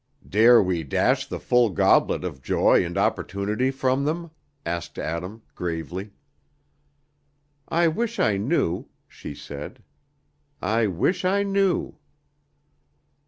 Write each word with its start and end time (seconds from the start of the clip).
"Dare 0.27 0.63
we 0.63 0.81
dash 0.83 1.27
the 1.27 1.39
full 1.39 1.69
goblet 1.69 2.23
of 2.23 2.41
joy 2.41 2.83
and 2.83 2.97
opportunity 2.97 3.69
from 3.69 4.03
them?" 4.03 4.31
asked 4.65 4.97
Adam, 4.97 5.43
gravely. 5.53 6.09
"I 7.69 7.87
wish 7.87 8.17
I 8.17 8.37
knew," 8.37 8.87
she 9.07 9.35
said. 9.35 9.83
"I 10.59 10.87
wish 10.87 11.23
I 11.23 11.43
knew!" 11.43 11.99